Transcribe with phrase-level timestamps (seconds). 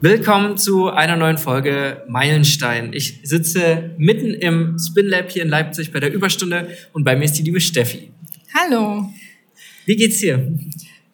[0.00, 2.92] Willkommen zu einer neuen Folge Meilenstein.
[2.92, 7.24] Ich sitze mitten im Spin Lab hier in Leipzig bei der Überstunde und bei mir
[7.24, 8.12] ist die liebe Steffi.
[8.54, 9.12] Hallo.
[9.86, 10.56] Wie geht's dir?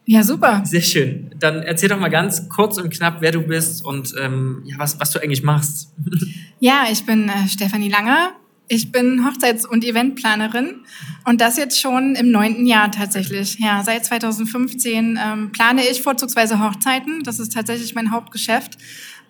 [0.04, 0.62] Ja, super.
[0.66, 1.30] Sehr schön.
[1.38, 5.00] Dann erzähl doch mal ganz kurz und knapp, wer du bist und ähm, ja, was,
[5.00, 5.92] was du eigentlich machst.
[6.60, 8.32] Ja, ich bin äh, Stefanie Langer.
[8.68, 10.80] Ich bin Hochzeits- und Eventplanerin
[11.26, 13.58] und das jetzt schon im neunten Jahr tatsächlich.
[13.58, 17.22] Ja, seit 2015 ähm, plane ich vorzugsweise Hochzeiten.
[17.24, 18.78] Das ist tatsächlich mein Hauptgeschäft.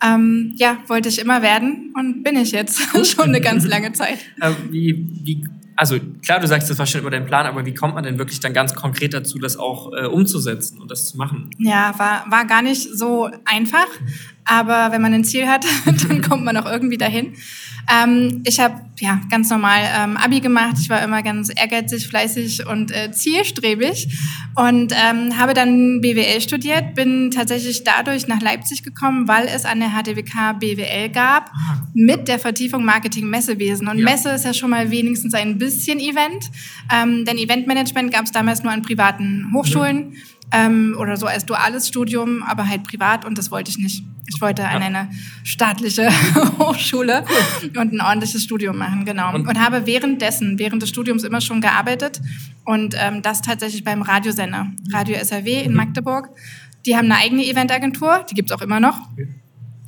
[0.03, 4.19] Ähm, ja, wollte ich immer werden und bin ich jetzt schon eine ganz lange Zeit.
[4.41, 5.45] Äh, wie, wie,
[5.77, 8.17] also klar, du sagst, das war schon immer dein Plan, aber wie kommt man denn
[8.17, 11.49] wirklich dann ganz konkret dazu, das auch äh, umzusetzen und das zu machen?
[11.57, 13.87] Ja, war, war gar nicht so einfach,
[14.45, 15.65] aber wenn man ein Ziel hat,
[16.07, 17.33] dann kommt man auch irgendwie dahin.
[17.91, 20.77] Ähm, ich habe ja ganz normal ähm, Abi gemacht.
[20.79, 24.07] Ich war immer ganz ehrgeizig, fleißig und äh, zielstrebig
[24.55, 26.95] und ähm, habe dann BWL studiert.
[26.95, 31.51] Bin tatsächlich dadurch nach Leipzig gekommen, weil es an der HTWK BWL gab
[31.93, 33.87] mit der Vertiefung Marketing Messewesen.
[33.87, 34.05] Und ja.
[34.05, 36.49] Messe ist ja schon mal wenigstens ein bisschen Event,
[36.93, 40.13] ähm, denn Eventmanagement gab es damals nur an privaten Hochschulen.
[40.13, 40.19] Ja.
[40.51, 44.03] Ähm, oder so als duales Studium, aber halt privat und das wollte ich nicht.
[44.27, 45.09] Ich wollte an eine
[45.43, 46.09] staatliche
[46.59, 47.25] Hochschule
[47.77, 49.33] und ein ordentliches Studium machen, genau.
[49.33, 52.21] Und, und, habe währenddessen, während des Studiums immer schon gearbeitet
[52.63, 55.77] und ähm, das tatsächlich beim Radiosender, Radio SAW in mhm.
[55.77, 56.29] Magdeburg.
[56.85, 58.99] Die haben eine eigene Eventagentur, die gibt es auch immer noch.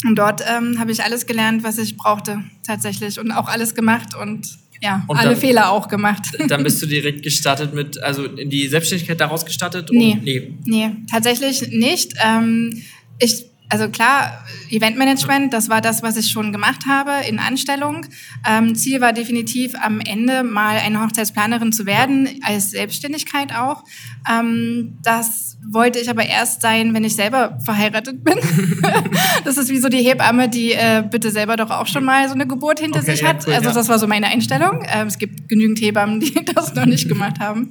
[0.05, 4.16] Und dort ähm, habe ich alles gelernt, was ich brauchte tatsächlich und auch alles gemacht
[4.16, 6.23] und ja, und alle dann, Fehler auch gemacht.
[6.47, 9.89] Dann bist du direkt gestartet mit, also in die Selbstständigkeit daraus gestartet?
[9.92, 10.53] Nee, nee.
[10.66, 12.14] nee, tatsächlich nicht.
[12.23, 12.83] Ähm,
[13.20, 18.06] ich also klar, Eventmanagement, das war das, was ich schon gemacht habe in Anstellung.
[18.48, 23.84] Ähm, Ziel war definitiv am Ende mal eine Hochzeitsplanerin zu werden, als Selbstständigkeit auch.
[24.30, 28.36] Ähm, das wollte ich aber erst sein, wenn ich selber verheiratet bin.
[29.44, 32.36] das ist wie so die Hebamme, die äh, bitte selber doch auch schon mal so
[32.36, 33.45] eine Geburt hinter okay, sich ja, hat.
[33.45, 34.86] Cool, also das war so meine Einstellung.
[34.94, 37.70] Ähm, es gibt genügend Hebammen, die das noch nicht gemacht haben.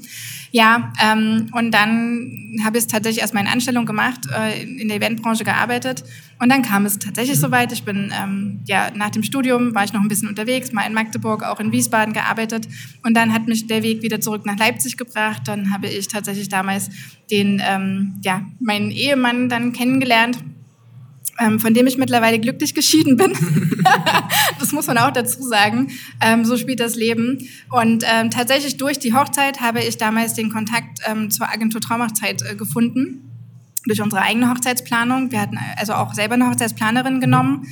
[0.53, 5.45] Ja, ähm, und dann habe ich tatsächlich erstmal in Anstellung gemacht, äh, in der Eventbranche
[5.45, 6.05] gearbeitet.
[6.39, 7.73] Und dann kam es tatsächlich soweit.
[7.73, 10.95] Ich bin, ähm, ja, nach dem Studium war ich noch ein bisschen unterwegs, mal in
[10.95, 12.69] Magdeburg, auch in Wiesbaden gearbeitet.
[13.05, 15.43] Und dann hat mich der Weg wieder zurück nach Leipzig gebracht.
[15.47, 16.91] Dann habe ich tatsächlich damals
[17.31, 20.39] den, ähm, ja, meinen Ehemann dann kennengelernt
[21.39, 23.33] ähm, von dem ich mittlerweile glücklich geschieden bin.
[24.59, 25.89] das muss man auch dazu sagen.
[26.21, 27.39] Ähm, so spielt das Leben.
[27.71, 32.43] Und ähm, tatsächlich durch die Hochzeit habe ich damals den Kontakt ähm, zur Agentur Traumhochzeit
[32.43, 33.23] äh, gefunden.
[33.87, 35.31] Durch unsere eigene Hochzeitsplanung.
[35.31, 37.69] Wir hatten also auch selber eine Hochzeitsplanerin genommen.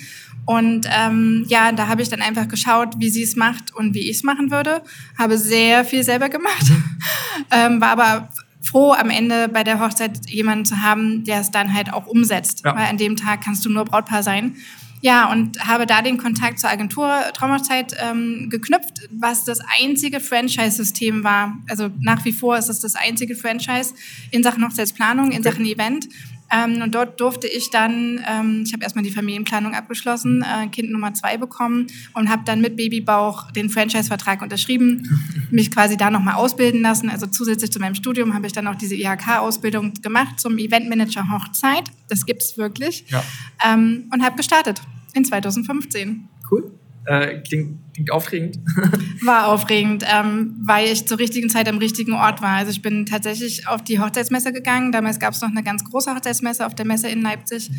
[0.47, 4.11] Und ähm, ja, da habe ich dann einfach geschaut, wie sie es macht und wie
[4.11, 4.83] ich es machen würde.
[5.19, 6.67] Habe sehr viel selber gemacht,
[7.51, 8.29] ähm, war aber
[8.65, 12.63] froh, am Ende bei der Hochzeit jemanden zu haben, der es dann halt auch umsetzt.
[12.65, 12.75] Ja.
[12.75, 14.57] Weil an dem Tag kannst du nur Brautpaar sein.
[15.05, 21.23] Ja, und habe da den Kontakt zur Agentur Traumhochzeit ähm, geknüpft, was das einzige Franchise-System
[21.23, 21.59] war.
[21.69, 23.93] Also nach wie vor ist es das einzige Franchise
[24.31, 26.09] in Sachen Hochzeitsplanung, in Sachen Event.
[26.55, 30.91] Ähm, und dort durfte ich dann, ähm, ich habe erstmal die Familienplanung abgeschlossen, äh, Kind
[30.91, 35.09] Nummer zwei bekommen und habe dann mit Babybauch den Franchise-Vertrag unterschrieben,
[35.51, 37.09] mich quasi da nochmal ausbilden lassen.
[37.11, 41.91] Also zusätzlich zu meinem Studium habe ich dann auch diese IHK-Ausbildung gemacht zum Eventmanager Hochzeit.
[42.09, 43.07] Das gibt es wirklich.
[43.09, 43.25] Ja.
[43.65, 44.81] Ähm, und habe gestartet
[45.15, 46.29] in 2015.
[46.51, 46.71] Cool.
[47.07, 48.59] Äh, klingt, klingt aufregend.
[49.25, 52.57] War aufregend, ähm, weil ich zur richtigen Zeit am richtigen Ort war.
[52.57, 54.91] Also ich bin tatsächlich auf die Hochzeitsmesse gegangen.
[54.91, 57.71] Damals gab es noch eine ganz große Hochzeitsmesse auf der Messe in Leipzig.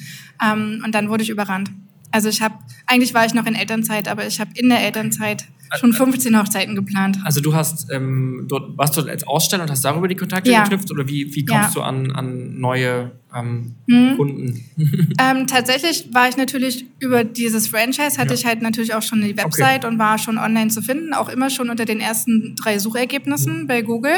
[0.44, 1.72] Ähm, und dann wurde ich überrannt.
[2.12, 2.56] Also ich habe,
[2.86, 5.48] eigentlich war ich noch in Elternzeit, aber ich habe in der Elternzeit
[5.80, 7.20] schon 15 Hochzeiten geplant.
[7.24, 10.64] Also du hast ähm, dort, warst dort als Aussteller und hast darüber die Kontakte ja.
[10.64, 11.82] geknüpft oder wie, wie kommst ja.
[11.82, 14.18] du an, an neue ähm, hm.
[14.18, 14.66] Kunden?
[15.18, 18.34] Ähm, tatsächlich war ich natürlich über dieses Franchise, hatte ja.
[18.34, 19.88] ich halt natürlich auch schon eine Website okay.
[19.88, 23.68] und war schon online zu finden, auch immer schon unter den ersten drei Suchergebnissen mhm.
[23.68, 24.18] bei Google.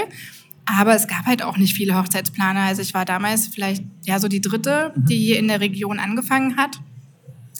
[0.66, 2.62] Aber es gab halt auch nicht viele Hochzeitsplaner.
[2.62, 5.06] Also ich war damals vielleicht ja so die dritte, mhm.
[5.06, 6.80] die hier in der Region angefangen hat.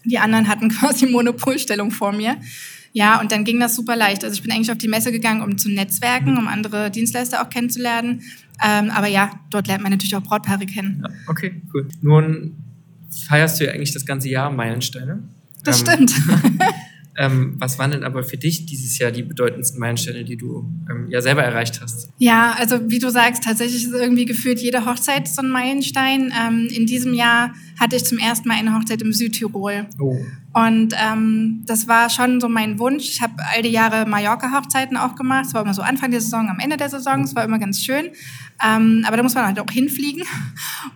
[0.04, 2.38] Die anderen hatten quasi Monopolstellung vor mir.
[2.94, 4.24] Ja, und dann ging das super leicht.
[4.24, 7.50] Also ich bin eigentlich auf die Messe gegangen, um zu netzwerken, um andere Dienstleister auch
[7.50, 8.22] kennenzulernen.
[8.66, 11.04] Ähm, aber ja, dort lernt man natürlich auch Brautpaare kennen.
[11.04, 11.88] Ja, okay, cool.
[12.02, 12.56] Nun
[13.28, 15.24] feierst du ja eigentlich das ganze Jahr Meilensteine.
[15.64, 16.14] Das ähm, stimmt.
[17.20, 21.08] Ähm, was waren denn aber für dich dieses Jahr die bedeutendsten Meilensteine, die du ähm,
[21.10, 22.10] ja selber erreicht hast?
[22.20, 26.32] Ja, also wie du sagst, tatsächlich ist irgendwie gefühlt jede Hochzeit so ein Meilenstein.
[26.40, 29.88] Ähm, in diesem Jahr hatte ich zum ersten Mal eine Hochzeit im Südtirol.
[30.00, 30.16] Oh.
[30.58, 33.10] Und ähm, das war schon so mein Wunsch.
[33.10, 35.46] Ich habe all die Jahre Mallorca-Hochzeiten auch gemacht.
[35.46, 37.22] Es war immer so Anfang der Saison, am Ende der Saison.
[37.22, 38.08] Es war immer ganz schön.
[38.66, 40.24] Ähm, aber da muss man halt auch hinfliegen.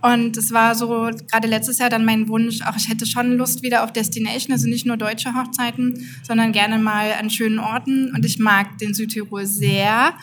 [0.02, 3.62] Und es war so gerade letztes Jahr dann mein Wunsch, auch ich hätte schon Lust
[3.62, 8.16] wieder auf Destination, also nicht nur deutsche Hochzeiten, sondern gerne mal an schönen Orten.
[8.16, 10.14] Und ich mag den Südtirol sehr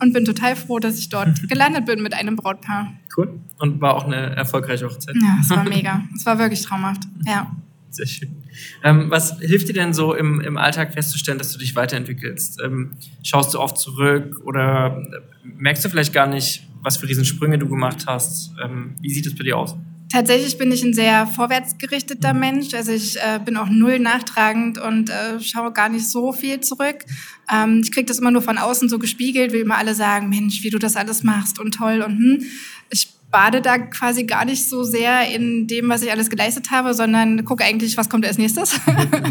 [0.00, 2.94] und bin total froh, dass ich dort gelandet bin mit einem Brautpaar.
[3.16, 3.38] Cool.
[3.60, 5.14] Und war auch eine erfolgreiche Hochzeit.
[5.22, 6.02] Ja, es war mega.
[6.16, 7.04] es war wirklich traumhaft.
[7.24, 7.52] Ja.
[7.98, 8.44] Sehr schön.
[8.84, 12.60] Ähm, was hilft dir denn so im, im Alltag festzustellen, dass du dich weiterentwickelst?
[12.64, 12.92] Ähm,
[13.24, 15.04] schaust du oft zurück oder
[15.42, 18.52] merkst du vielleicht gar nicht, was für Riesensprünge du gemacht hast?
[18.62, 19.74] Ähm, wie sieht es bei dir aus?
[20.12, 22.72] Tatsächlich bin ich ein sehr vorwärtsgerichteter Mensch.
[22.72, 27.04] Also ich äh, bin auch null nachtragend und äh, schaue gar nicht so viel zurück.
[27.52, 30.62] Ähm, ich kriege das immer nur von außen so gespiegelt, wie immer alle sagen, Mensch,
[30.62, 32.42] wie du das alles machst und toll und hm.
[32.90, 36.94] Ich bade da quasi gar nicht so sehr in dem, was ich alles geleistet habe,
[36.94, 38.80] sondern gucke eigentlich, was kommt als nächstes.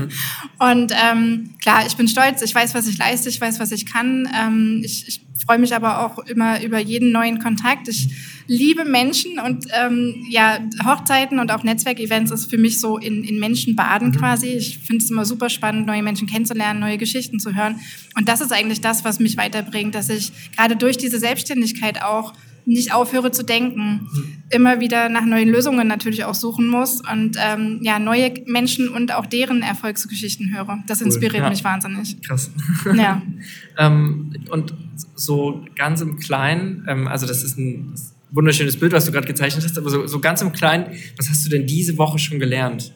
[0.60, 3.86] und ähm, klar, ich bin stolz, ich weiß, was ich leiste, ich weiß, was ich
[3.86, 4.30] kann.
[4.36, 7.88] Ähm, ich, ich freue mich aber auch immer über jeden neuen Kontakt.
[7.88, 8.10] Ich
[8.48, 13.40] liebe Menschen und ähm, ja, Hochzeiten und auch Netzwerkevents ist für mich so in, in
[13.40, 14.18] Menschen baden mhm.
[14.18, 14.48] quasi.
[14.48, 17.80] Ich finde es immer super spannend, neue Menschen kennenzulernen, neue Geschichten zu hören.
[18.16, 22.34] Und das ist eigentlich das, was mich weiterbringt, dass ich gerade durch diese Selbstständigkeit auch
[22.68, 24.08] nicht aufhöre zu denken,
[24.50, 29.16] immer wieder nach neuen Lösungen natürlich auch suchen muss und ähm, ja neue Menschen und
[29.16, 30.80] auch deren Erfolgsgeschichten höre.
[30.86, 31.44] Das inspiriert cool.
[31.44, 31.50] ja.
[31.50, 32.22] mich wahnsinnig.
[32.22, 32.52] Krass.
[32.94, 33.22] Ja.
[33.78, 34.74] ähm, und
[35.16, 37.94] so ganz im Kleinen, ähm, also das ist ein
[38.32, 41.46] wunderschönes Bild, was du gerade gezeichnet hast, aber so, so ganz im Kleinen, was hast
[41.46, 42.94] du denn diese Woche schon gelernt?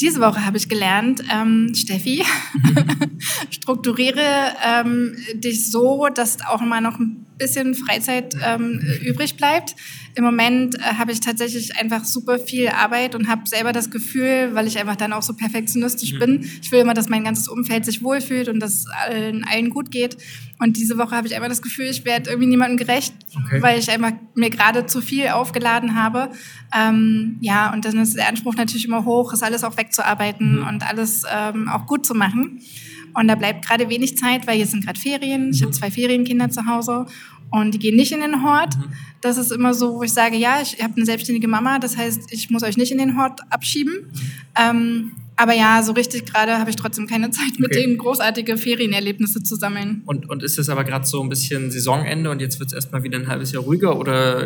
[0.00, 2.24] Diese Woche habe ich gelernt, ähm, Steffi,
[3.50, 9.74] strukturiere ähm, dich so, dass auch mal noch ein bisschen Freizeit ähm, übrig bleibt.
[10.14, 14.50] Im Moment äh, habe ich tatsächlich einfach super viel Arbeit und habe selber das Gefühl,
[14.52, 16.18] weil ich einfach dann auch so perfektionistisch mhm.
[16.18, 19.90] bin, ich will immer, dass mein ganzes Umfeld sich wohlfühlt und dass allen, allen gut
[19.90, 20.16] geht.
[20.58, 23.62] Und diese Woche habe ich einfach das Gefühl, ich werde irgendwie niemandem gerecht, okay.
[23.62, 26.30] weil ich einfach mir gerade zu viel aufgeladen habe.
[26.76, 30.66] Ähm, ja, und dann ist der Anspruch natürlich immer hoch, ist alles auch wegzuarbeiten mhm.
[30.66, 32.60] und alles ähm, auch gut zu machen.
[33.14, 35.50] Und da bleibt gerade wenig Zeit, weil hier sind gerade Ferien.
[35.52, 35.76] Ich habe mhm.
[35.76, 37.06] zwei Ferienkinder zu Hause
[37.50, 38.76] und die gehen nicht in den Hort.
[38.76, 38.92] Mhm.
[39.20, 42.32] Das ist immer so, wo ich sage, ja, ich habe eine selbstständige Mama, das heißt,
[42.32, 44.12] ich muss euch nicht in den Hort abschieben.
[44.56, 47.80] Ähm, aber ja, so richtig gerade habe ich trotzdem keine Zeit, mit okay.
[47.80, 50.02] denen großartige Ferienerlebnisse zu sammeln.
[50.04, 53.04] Und, und ist es aber gerade so ein bisschen Saisonende und jetzt wird es erstmal
[53.04, 54.44] wieder ein halbes Jahr ruhiger oder?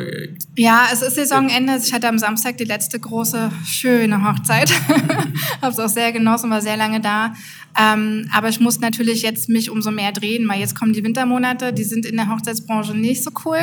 [0.57, 1.81] Ja, es ist Saisonende.
[1.85, 4.71] Ich hatte am Samstag die letzte große, schöne Hochzeit.
[5.61, 7.35] habe es auch sehr genossen, war sehr lange da.
[7.77, 11.73] Ähm, aber ich muss natürlich jetzt mich umso mehr drehen, weil jetzt kommen die Wintermonate,
[11.73, 13.59] die sind in der Hochzeitsbranche nicht so cool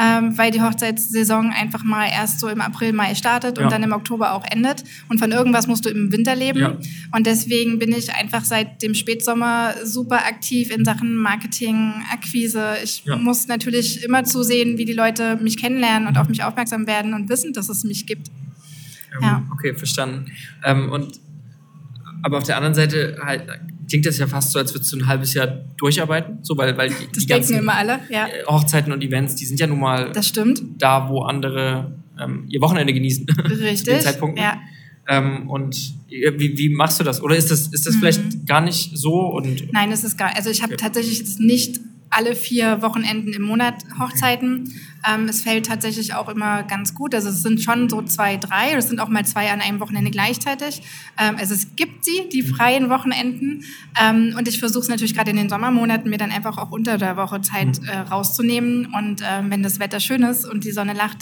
[0.00, 3.70] ähm, weil die Hochzeitssaison einfach mal erst so im April, Mai startet und ja.
[3.70, 4.82] dann im Oktober auch endet.
[5.08, 6.60] Und von irgendwas musst du im Winter leben.
[6.60, 6.78] Ja.
[7.12, 12.76] Und deswegen bin ich einfach seit dem Spätsommer super aktiv in Sachen Marketing, Akquise.
[12.82, 13.16] Ich ja.
[13.16, 17.28] muss natürlich immer zusehen, wie die Leute mich kennenlernen und auf mich aufmerksam werden und
[17.28, 18.30] wissen, dass es mich gibt.
[19.20, 19.42] Ja.
[19.52, 20.32] Okay, verstanden.
[20.64, 21.20] Ähm, und
[22.22, 23.44] aber auf der anderen Seite halt,
[23.90, 26.88] klingt das ja fast so, als würdest du ein halbes Jahr durcharbeiten, so weil weil
[26.88, 28.26] die, das die ganzen immer alle, ja.
[28.26, 30.62] Äh, Hochzeiten und Events, die sind ja nun mal das stimmt.
[30.78, 33.26] da, wo andere ähm, ihr Wochenende genießen.
[33.28, 33.76] Richtig.
[33.78, 34.42] zu den Zeitpunkten.
[34.42, 34.60] Ja.
[35.08, 37.22] Ähm, und wie, wie machst du das?
[37.22, 37.98] Oder ist das, ist das mhm.
[37.98, 39.14] vielleicht gar nicht so?
[39.14, 40.82] Und Nein, es ist gar Also ich habe okay.
[40.84, 44.74] tatsächlich jetzt nicht alle vier Wochenenden im Monat Hochzeiten.
[45.08, 47.14] Ähm, es fällt tatsächlich auch immer ganz gut.
[47.14, 48.74] Also es sind schon so zwei, drei.
[48.74, 50.82] Es sind auch mal zwei an einem Wochenende gleichzeitig.
[51.18, 53.64] Ähm, also es gibt sie, die freien Wochenenden.
[54.00, 56.98] Ähm, und ich versuche es natürlich gerade in den Sommermonaten mir dann einfach auch unter
[56.98, 57.88] der Woche Zeit mhm.
[57.88, 58.92] äh, rauszunehmen.
[58.94, 61.18] Und äh, wenn das Wetter schön ist und die Sonne lacht,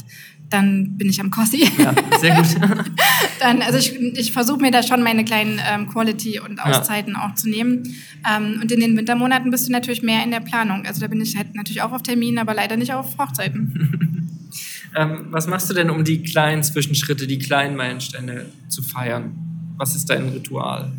[0.51, 1.71] dann bin ich am Kossi.
[1.79, 2.47] Ja, sehr gut.
[3.41, 7.27] dann, also ich, ich versuche mir da schon meine kleinen ähm, Quality- und Auszeiten ja.
[7.27, 7.83] auch zu nehmen.
[8.29, 10.87] Ähm, und in den Wintermonaten bist du natürlich mehr in der Planung.
[10.87, 14.31] Also da bin ich halt natürlich auch auf Terminen, aber leider nicht auf Hochzeiten.
[14.97, 19.33] ähm, was machst du denn, um die kleinen Zwischenschritte, die kleinen Meilensteine zu feiern?
[19.77, 20.93] Was ist dein Ritual?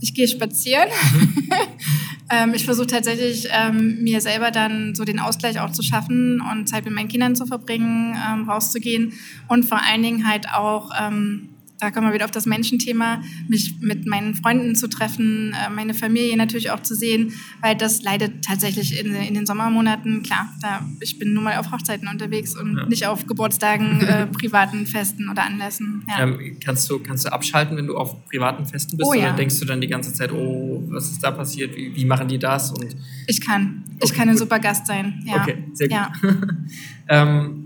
[0.00, 0.88] Ich gehe spazieren.
[2.30, 6.68] ähm, ich versuche tatsächlich, ähm, mir selber dann so den Ausgleich auch zu schaffen und
[6.68, 9.12] Zeit mit meinen Kindern zu verbringen, ähm, rauszugehen
[9.48, 13.76] und vor allen Dingen halt auch ähm, da kommen wir wieder auf das Menschenthema, mich
[13.80, 18.44] mit meinen Freunden zu treffen, äh, meine Familie natürlich auch zu sehen, weil das leidet
[18.44, 20.22] tatsächlich in, in den Sommermonaten.
[20.22, 22.86] Klar, da, ich bin nun mal auf Hochzeiten unterwegs und ja.
[22.86, 26.04] nicht auf Geburtstagen, äh, privaten Festen oder Anlässen.
[26.08, 26.24] Ja.
[26.24, 29.06] Ähm, kannst, du, kannst du abschalten, wenn du auf privaten Festen bist?
[29.06, 29.32] Oh, oder ja.
[29.32, 31.76] denkst du dann die ganze Zeit, oh, was ist da passiert?
[31.76, 32.72] Wie, wie machen die das?
[32.72, 33.84] Und ich kann.
[33.98, 34.40] Ich okay, kann ein gut.
[34.40, 35.24] super Gast sein.
[35.28, 35.98] Okay, sehr gut.
[37.08, 37.57] ähm,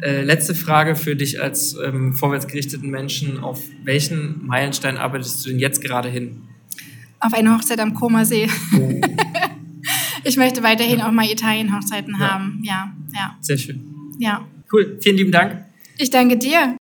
[0.00, 3.40] Äh, letzte Frage für dich als ähm, vorwärtsgerichteten Menschen.
[3.40, 6.42] Auf welchen Meilenstein arbeitest du denn jetzt gerade hin?
[7.20, 8.48] Auf eine Hochzeit am Koma See.
[8.76, 9.00] Oh.
[10.24, 11.08] ich möchte weiterhin ja.
[11.08, 12.30] auch mal Italien-Hochzeiten ja.
[12.30, 12.62] haben.
[12.62, 13.36] Ja, ja.
[13.40, 13.84] Sehr schön.
[14.18, 14.46] Ja.
[14.72, 14.98] Cool.
[15.02, 15.64] Vielen lieben Dank.
[15.98, 16.77] Ich danke dir.